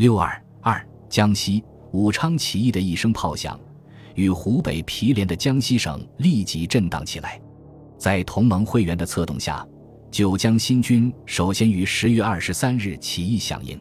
[0.00, 1.62] 六二二，江西
[1.92, 3.60] 武昌起义的一声炮响，
[4.14, 7.38] 与湖北毗连的江西省立即震荡起来。
[7.98, 9.62] 在同盟会员的策动下，
[10.10, 13.78] 九江新军首先于十月二十三日起义响应。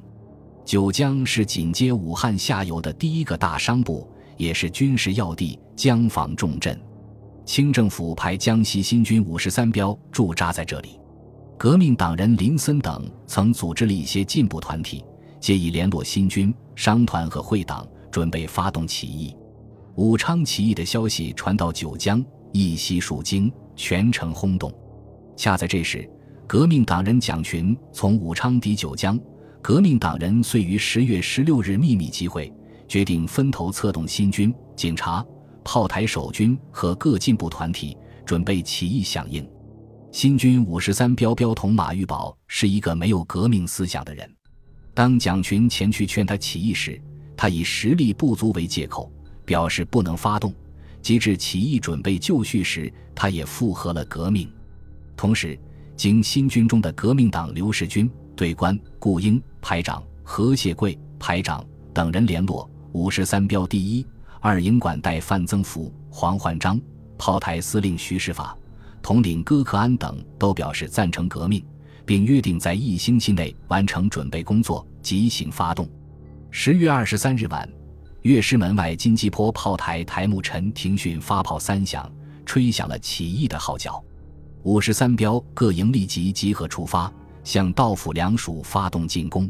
[0.65, 4.05] 九江是紧接武汉下游的第一个大商埠，
[4.35, 6.77] 也是军事要地、江防重镇。
[7.45, 10.99] 清政府派江西新军五十三标驻扎在这里。
[11.57, 15.01] 革命党人林森等曾组织了一些进步团体，
[15.39, 19.35] 借以联络新军、商团和会党，准备发动起义。
[19.95, 24.73] 武昌起义的消息传到九江，一夕数惊，全城轰动。
[25.35, 26.09] 恰在这时，
[26.47, 29.19] 革命党人蒋群从武昌抵九江。
[29.61, 32.51] 革命党人遂于十月十六日秘密集会，
[32.87, 35.25] 决定分头策动新军、警察、
[35.65, 39.45] 炮台守军和各进步团体，准备起义响应。
[40.13, 44.38] 新军五十三标标统马玉宝是一个没有革命思想的人。
[44.99, 47.01] 当蒋群前去劝他起义时，
[47.37, 49.09] 他以实力不足为借口，
[49.45, 50.53] 表示不能发动。
[51.01, 54.51] 及至起义准备就绪时，他也附和了革命。
[55.15, 55.57] 同时，
[55.95, 58.11] 经新军中的革命党刘世军。
[58.35, 64.05] 队官顾英排长、何谢贵排长等人联络五十三标第一
[64.41, 66.77] 二营管带范增福、黄焕章、
[67.17, 68.53] 炮台司令徐世法、
[69.01, 71.63] 统领戈克安等都表示赞成革命，
[72.09, 75.87] 并约定在一星期内完成准备工作，即行发动。
[76.49, 77.69] 十月二十三日晚，
[78.23, 82.11] 岳师门外金鸡坡炮台台木陈廷训发炮三响，
[82.47, 84.03] 吹响了起义的号角。
[84.63, 87.13] 五十三标各营立即集合出发。
[87.43, 89.47] 向道府粮署发动进攻，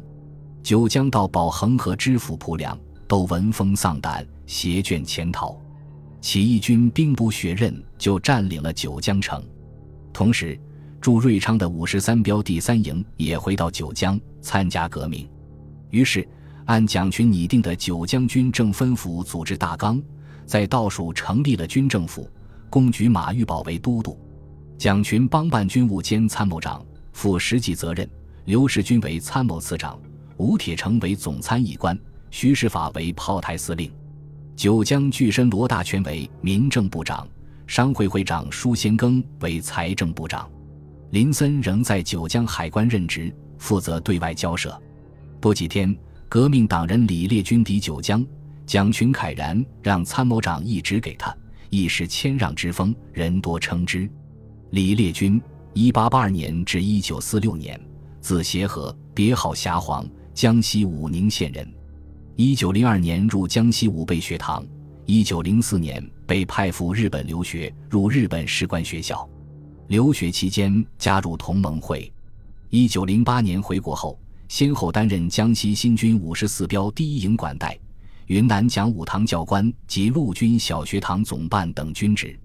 [0.61, 5.57] 九江道保恒和知府蒲良都闻风丧胆，携眷潜逃。
[6.19, 9.41] 起义军兵不血刃就占领了九江城。
[10.11, 10.59] 同时，
[11.01, 15.27] 驻瑞昌的五十三标第三营也回到九江参加革命。
[15.91, 16.27] 于是，
[16.65, 20.01] 按蒋群拟定的九江军政分府组织大纲，
[20.45, 22.29] 在道署成立了军政府，
[22.69, 24.19] 公举马玉宝为都督，
[24.77, 26.85] 蒋群帮办军务兼参谋长。
[27.11, 28.09] 负实际责任，
[28.45, 29.99] 刘世军为参谋次长，
[30.37, 31.97] 吴铁城为总参议官，
[32.29, 33.91] 徐世法为炮台司令，
[34.55, 37.27] 九江巨绅罗大全为民政部长，
[37.67, 40.49] 商会会长舒先庚为财政部长，
[41.11, 44.79] 林森仍在九江海关任职，负责对外交涉。
[45.39, 45.95] 不几天，
[46.27, 48.25] 革命党人李烈军抵九江，
[48.65, 51.35] 蒋群慨然让参谋长一职给他，
[51.69, 54.09] 一时谦让之风，人多称之。
[54.71, 55.41] 李烈军。
[55.73, 57.79] 一八八二年至一九四六年，
[58.19, 61.65] 字协和，别号霞黄，江西武宁县人。
[62.35, 64.65] 一九零二年入江西武备学堂，
[65.05, 69.29] 一九零四年被派赴日本留学，入日本士官学校。
[69.89, 72.11] 留学期间加入同盟会。
[72.69, 77.75] 一九零八年回国后，先后担任江西新军五十四标第一营管带、
[78.27, 82.39] 云南讲武堂教官及陆军小学堂总办等军职。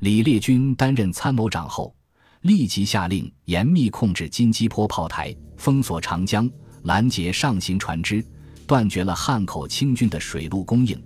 [0.00, 1.94] 李烈钧担任参谋长后。
[2.42, 6.50] 立即下令严密控制金鸡坡炮台，封锁长江，
[6.84, 8.24] 拦截上行船只，
[8.66, 10.98] 断绝了汉口清军的水陆供应。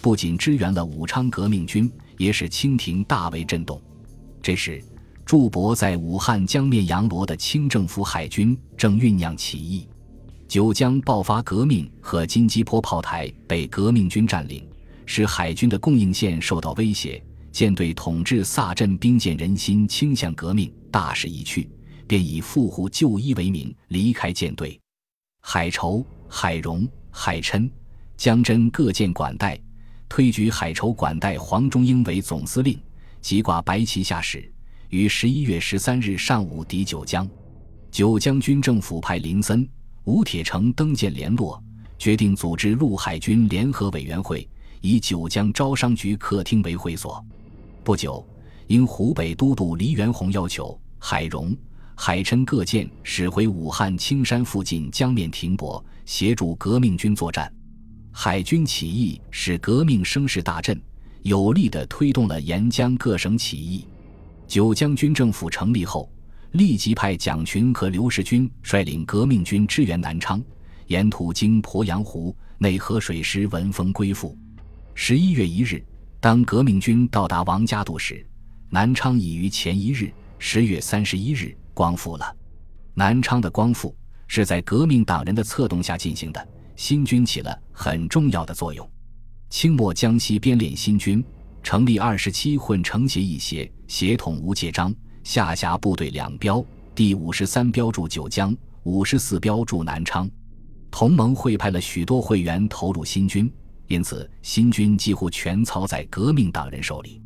[0.00, 3.78] 不仅支援了武昌革命军，也使清廷大为震动。
[4.40, 4.82] 这时，
[5.28, 9.86] 驻泊在武汉江面洋罗的清政府海军正酝酿起义，
[10.48, 14.66] 九江爆发革命和金鸡坡炮台被革命军占领，
[15.04, 17.22] 使海军的供应线受到威胁。
[17.52, 20.72] 舰队统治萨镇兵舰人心倾向革命。
[20.90, 21.68] 大势已去，
[22.06, 24.80] 便以赴沪就医为名离开舰队。
[25.42, 27.70] 海筹、海荣、海琛、
[28.16, 29.60] 江真各舰管带
[30.08, 32.80] 推举海筹管带黄忠英为总司令，
[33.20, 34.50] 即挂白旗下使，
[34.88, 37.28] 于十一月十三日上午抵九江。
[37.90, 39.68] 九江军政府派林森、
[40.04, 41.62] 吴铁城登舰联络，
[41.98, 44.48] 决定组织陆海军联合委员会，
[44.80, 47.24] 以九江招商局客厅为会所。
[47.84, 48.24] 不久。
[48.66, 51.56] 因湖北都督黎元洪要求，海荣、
[51.94, 57.50] 海琛各舰驶回武汉青山附近江面停泊，协助革命军作战。
[58.12, 60.78] 海军起义使革命声势大振，
[61.22, 63.86] 有力地推动了沿江各省起义。
[64.48, 66.10] 九江军政府成立后，
[66.52, 70.42] 立即派蒋群和刘世军率领革命军支援南昌，
[70.86, 74.34] 沿途经鄱阳湖、内河水师，闻风归附。
[74.94, 75.84] 十一月一日，
[76.18, 78.26] 当革命军到达王家渡时，
[78.70, 82.34] 南昌已于前一日，十月三十一日光复了。
[82.94, 83.94] 南昌的光复
[84.28, 88.90] 是在革命党人的策动下进行的，新军起了很重要的作用。
[89.50, 91.22] 清末江西编练新军，
[91.62, 96.64] 成立二十七混成协一协，协统吴介章，下辖部队两标：
[96.94, 100.28] 第五十三标驻九江，五十四标驻南昌。
[100.90, 103.52] 同盟会派了许多会员投入新军，
[103.86, 107.20] 因此新军几乎全操在革命党人手里。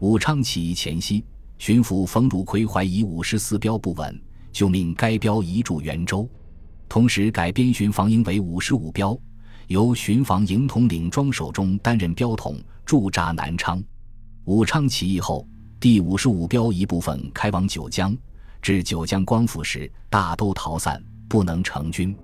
[0.00, 1.24] 武昌起义前夕，
[1.56, 4.20] 巡抚冯汝奎怀疑五十四标不稳，
[4.52, 6.28] 就命该标移驻元州，
[6.88, 9.18] 同时改编巡防营为五十五标，
[9.68, 13.82] 由巡防营统领庄守忠担任标统，驻扎南昌。
[14.44, 15.46] 武昌起义后，
[15.78, 18.16] 第五十五标一部分开往九江，
[18.62, 22.16] 至九江光复时，大都逃散，不能成军。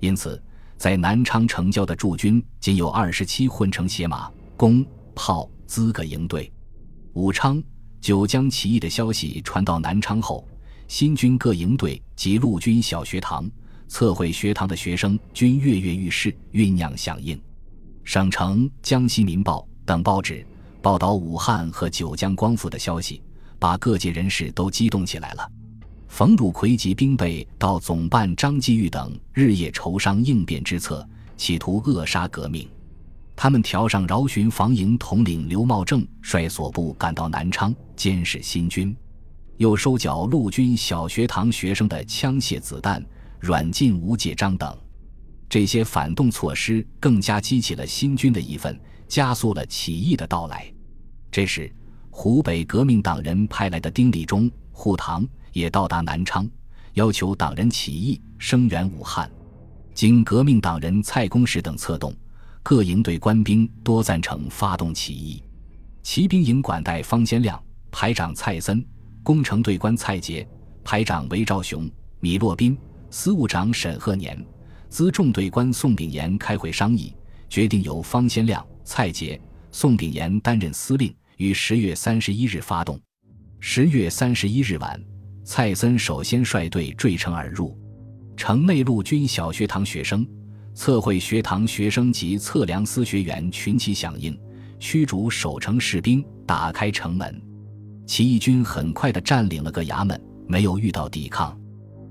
[0.00, 0.42] 因此，
[0.76, 4.84] 在南昌城郊的驻军仅有二十七混成鞋马、弓、
[5.14, 6.52] 炮资格营队。
[7.12, 7.62] 武昌、
[8.00, 10.44] 九江起义的消息传到南昌后，
[10.88, 13.48] 新军各营队及陆军小学堂、
[13.90, 17.38] 测绘学堂的学生均跃跃欲试，酝酿响应。
[18.04, 20.46] 省城、江西民报等报纸
[20.80, 23.20] 报道武汉和九江光复的消息，
[23.58, 25.46] 把各界人士都激动起来了。
[26.06, 32.68] 冯汝奎及兵备到总办张继玉等日夜筹商应变之策，企图扼杀革命。
[33.34, 38.96] 他们调上饶巡防营统领刘茂正率所部赶到南昌监视新军，
[39.56, 43.04] 又收缴陆军小学堂学生的枪械子弹，
[43.40, 44.76] 软禁吴介章等。
[45.48, 48.78] 这些反动措施更加激起了新军的义愤，
[49.08, 50.72] 加速了起义的到来。
[51.30, 51.72] 这时，
[52.10, 55.26] 湖北革命党人派来的丁立忠、护堂。
[55.52, 56.48] 也到达南昌，
[56.94, 59.28] 要求党人起义声援武汉。
[59.92, 62.14] 经革命党人蔡公时等策动，
[62.62, 65.42] 各营队官兵多赞成发动起义。
[66.04, 67.60] 骑兵营管带方先亮、
[67.90, 68.86] 排长蔡森，
[69.24, 70.46] 工程队官蔡杰、
[70.84, 71.90] 排长韦兆雄、
[72.20, 72.78] 米洛宾，
[73.10, 74.40] 司务长沈鹤年，
[74.88, 77.12] 辎重队官宋炳炎开会商议，
[77.48, 79.40] 决定由方先亮、蔡杰、
[79.72, 82.98] 宋炳炎担任司令，于十月三十一日发动。
[83.58, 85.00] 十月三十一日晚。
[85.42, 87.76] 蔡森首先率队坠城而入，
[88.36, 90.24] 城内陆军小学堂学生、
[90.74, 94.38] 测绘学堂学生及测量司学员群起响应，
[94.78, 97.42] 驱逐守城士兵，打开城门。
[98.06, 101.59] 起义军很快地占领了个衙门，没有遇到抵抗。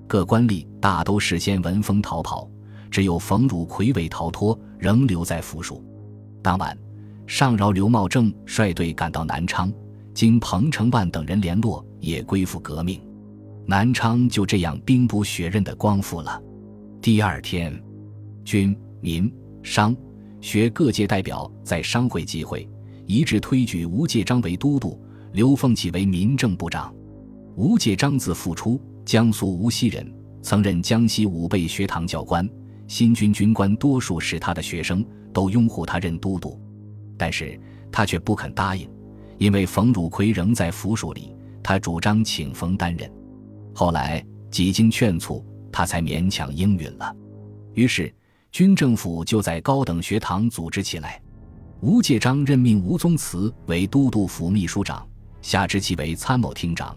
[0.09, 2.49] 各官吏大都事先闻风逃跑，
[2.89, 5.85] 只有冯汝魁伟逃脱，仍留在府署。
[6.41, 6.75] 当晚，
[7.27, 9.71] 上饶刘茂正率队赶到南昌，
[10.11, 12.99] 经彭承万等人联络，也归附革命。
[13.67, 16.41] 南昌就这样兵不血刃的光复了。
[16.99, 17.79] 第二天，
[18.43, 19.95] 军民商
[20.41, 22.67] 学各界代表在商会集会，
[23.05, 24.99] 一致推举吴介章为都督，
[25.33, 26.91] 刘凤起为民政部长。
[27.55, 30.07] 吴介章自复出，江苏无锡人，
[30.43, 32.47] 曾任江西武备学堂教官。
[32.87, 35.03] 新军军官多数是他的学生，
[35.33, 36.61] 都拥护他任都督，
[37.17, 37.59] 但是
[37.91, 38.87] 他却不肯答应，
[39.39, 43.11] 因为冯汝奎仍在府署里，他主张请冯担任。
[43.73, 47.11] 后来几经劝促，他才勉强应允了。
[47.73, 48.13] 于是
[48.51, 51.19] 军政府就在高等学堂组织起来。
[51.81, 55.03] 吴介章任命吴宗慈为都督府秘书长，
[55.41, 56.95] 下知其为参谋厅长；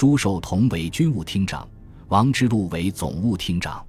[0.00, 1.68] 朱寿同为军务厅长，
[2.08, 3.86] 王之禄为总务厅长，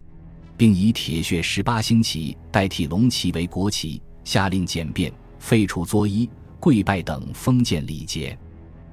[0.58, 5.10] 并以铁血十八星旗代替龙旗为国旗，下令简便
[5.40, 6.30] 废除作揖、
[6.60, 8.38] 跪拜等封建礼节。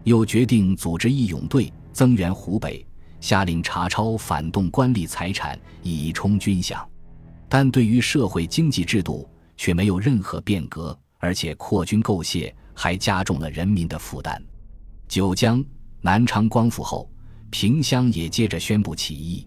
[0.05, 2.87] 又决定组织义勇队，增援湖北。
[3.19, 6.87] 下令查抄反动官吏财产，以充军饷，
[7.49, 14.41] 但对于社会经济制度却没有任何变革，而且扩军购械，还加重了人民的负担。
[15.09, 15.65] 九江、
[16.01, 17.11] 南昌光复后，
[17.51, 19.47] 萍乡也接着宣布起义。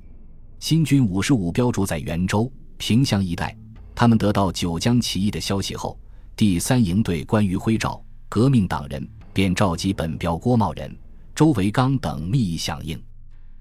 [0.59, 3.55] 新军五十五标驻在元州、萍乡一带，
[3.95, 5.97] 他们得到九江起义的消息后，
[6.35, 10.95] 第三营队关于徽照革命党人便召集本标郭茂仁、
[11.33, 13.01] 周维刚等密议响应。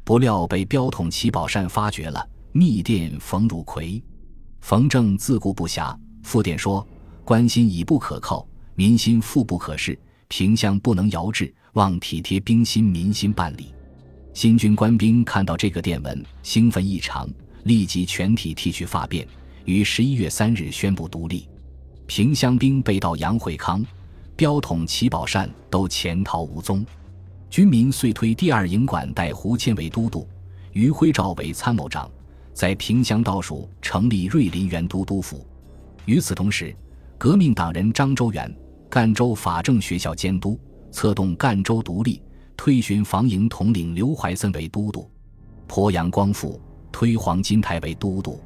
[0.04, 4.02] 不料被标统齐宝善发觉了，密电冯汝奎。
[4.60, 6.86] 冯正自顾不暇，复电说
[7.24, 13.74] ：“关心已不可靠，民心复不可视，萍乡不能遥制，望体贴兵心民心办理。”
[14.32, 17.28] 新军官兵看到这个电文，兴奋异常，
[17.64, 19.26] 立即全体剃去发辫，
[19.64, 21.48] 于十一月三日宣布独立。
[22.06, 23.84] 萍乡兵被盗杨惠康、
[24.36, 26.86] 标统齐宝善都潜逃无踪。
[27.50, 30.26] 军民遂推第二营管带胡谦为都督，
[30.72, 32.08] 余辉照为参谋长，
[32.54, 35.44] 在萍乡倒署成立瑞林原都督府。
[36.04, 36.74] 与此同时，
[37.18, 38.52] 革命党人张周元、
[38.88, 40.58] 赣州法政学校监督，
[40.90, 42.22] 策动赣州独立，
[42.56, 45.10] 推巡防营统领刘怀森为都督。
[45.68, 48.40] 鄱阳光复，推黄金台为都督。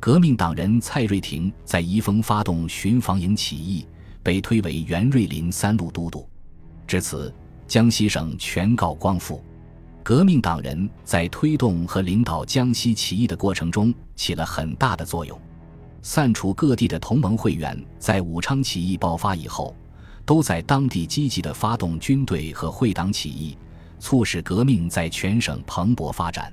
[0.00, 3.86] 革命党人蔡瑞廷在宜丰发动巡防营起义，
[4.22, 6.28] 被推为袁瑞林三路都督。
[6.86, 7.34] 至此。
[7.66, 9.44] 江西省全告光复，
[10.02, 15.38] 革命党人在推动和领导江西起义的过程中起了很大的作用。
[16.00, 19.76] 散处各地的同盟会员在武昌起义爆发以后，
[20.28, 23.56] 都在当地积极地发动军队和会党起义，
[23.98, 26.52] 促使革命在全省蓬勃发展。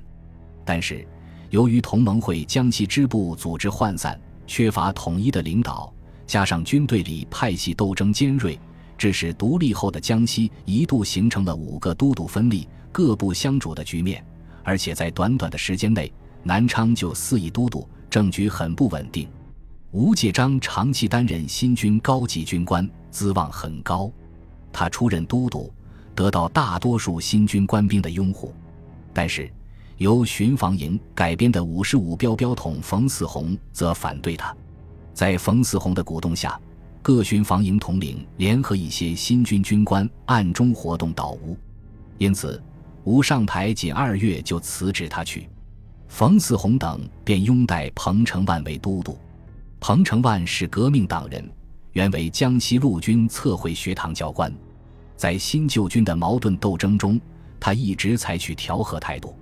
[0.64, 1.06] 但是，
[1.50, 4.18] 由于同盟会江西支部组织涣散，
[4.48, 5.94] 缺乏统一的领导，
[6.26, 8.58] 加上军队里派系斗争尖锐，
[8.98, 14.26] 致使独立后的江西一度形成了五个都督分立、各部相主的局面。
[14.64, 16.10] 而且在短短的时间内，
[16.44, 19.28] 南昌就四亿都督，政局很不稳定。
[19.92, 24.12] 吴介章长期担任新军高级军官，资望很高。
[24.74, 25.72] 他出任都督，
[26.14, 28.54] 得到大多数新军官兵的拥护。
[29.14, 29.50] 但是，
[29.96, 34.54] 由巡防营改编的五十五标标统冯四红则反对他。
[35.14, 36.60] 在冯四红的鼓动下，
[37.02, 41.58] 各巡防营统领联合一些新军军官暗中活动倒吴，
[42.18, 42.62] 因此。
[43.06, 45.48] 吴上台仅二月就辞职，他去，
[46.08, 49.16] 冯四红等便拥戴彭承万为都督。
[49.80, 51.48] 彭承万是革命党人，
[51.96, 54.54] 原为江西陆军测绘学堂教官，
[55.16, 57.18] 在新旧军的矛盾斗争中，
[57.58, 59.34] 他一直采取调和态度。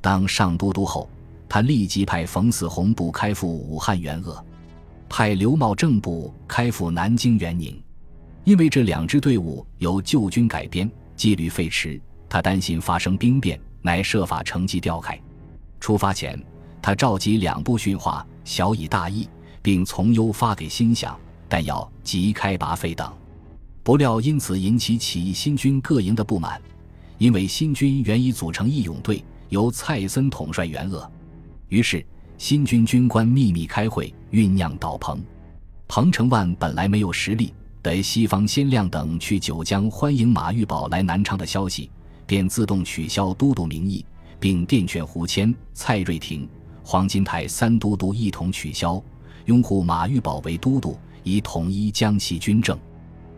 [0.00, 1.10] 当上都督后，
[1.46, 4.42] 他立即派冯四红部开赴武汉援鄂，
[5.10, 7.78] 派刘茂正部开赴南京援宁。
[8.44, 12.00] 因为这两支队伍由旧军改编，纪律废弛。
[12.30, 15.20] 他担心发生兵变，乃设法乘机调开。
[15.78, 16.42] 出发前，
[16.80, 19.28] 他召集两部训话，小以大意，
[19.60, 21.14] 并从优发给心想，
[21.50, 23.12] 但要即开拔费等。
[23.82, 26.62] 不料因此引起起义新军各营的不满，
[27.18, 31.10] 因为新军原已组成义勇队，由蔡森统帅援鄂。
[31.68, 32.04] 于是
[32.38, 35.20] 新军军官秘密开会，酝酿倒彭。
[35.88, 37.52] 彭承万本来没有实力，
[37.82, 41.90] 得西方先亮等去九江欢迎马玉宝来南昌的消息。
[42.26, 44.06] 便自动取消都督名义，
[44.38, 46.48] 并电劝胡谦、蔡瑞廷、
[46.84, 49.02] 黄金泰三都督一同取消，
[49.46, 52.78] 拥护马玉宝为都督，以统一江西军政。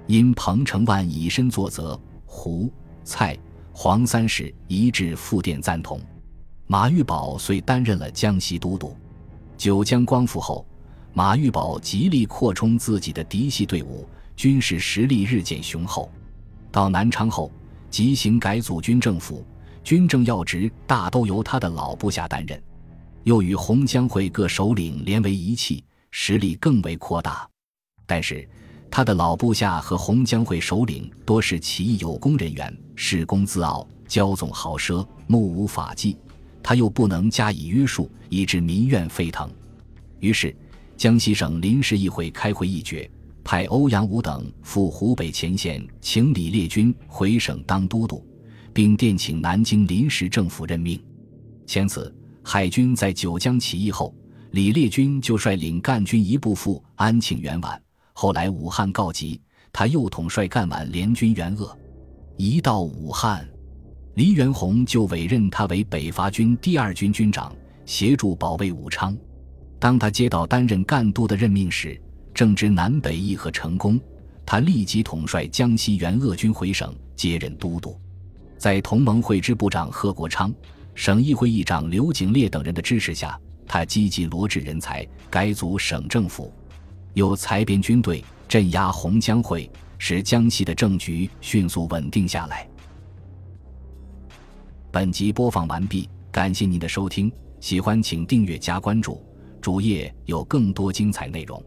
[0.07, 2.71] 因彭承万以身作则，胡、
[3.05, 3.39] 蔡、
[3.73, 6.01] 黄三世一致复电赞同，
[6.67, 8.97] 马玉宝遂担任了江西都督。
[9.57, 10.67] 九江光复后，
[11.13, 16.11] 马玉宝极力扩充自己的嫡系队伍，军事实力日渐雄厚。
[16.71, 17.51] 到南昌后。
[17.91, 19.45] 即行改组军政府，
[19.85, 22.59] 军政要职大都由他的老部下担任，
[23.25, 27.47] 又与洪江会各首领连为一气，实力更为扩大。
[28.15, 28.47] 但是，
[28.91, 36.19] 他的老部下和洪江会首领多是起义有功人员，恃功自傲，骄纵豪奢，目无法纪，
[36.63, 39.51] 他又不能加以约束，以致民怨沸腾。
[40.21, 40.55] 于是，
[40.95, 43.11] 江西省临时议会开会议决。
[43.43, 48.23] 派欧阳武等赴湖北前线，请李烈钧回省当都督，
[48.75, 51.03] 并电请南京临时政府任命。
[51.67, 54.15] 前次海军在九江起义后，
[54.51, 57.81] 李烈钧就率领赣军一部赴安庆援皖。
[58.13, 59.41] 后来武汉告急，
[59.73, 61.77] 他又统帅赣皖联军援鄂。
[62.37, 63.49] 一到武汉，
[64.15, 67.55] 黎元洪就委任他为北伐军第二军军长，
[67.87, 69.17] 协助保卫武昌。
[69.79, 72.01] 当他接到担任赣督的任命时，
[72.35, 74.01] 正值南北议和成功，
[74.47, 77.99] 他立即统帅江西援鄂军回省接任都督。
[78.57, 80.55] 在同盟会支部长贺国昌、
[80.95, 86.53] 省议会议长刘景烈等人的支持下，他积极罗致人才，改组省政府，
[87.15, 92.69] 又裁编军队，镇压洪江会，使江西的政局迅速稳定下来。
[94.91, 99.25] 本集播放完毕，感谢您的收听，喜欢请订阅加关注，
[99.61, 101.63] 主页有更多精彩内容。